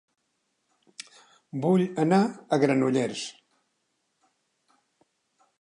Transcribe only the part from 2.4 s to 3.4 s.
a Granollers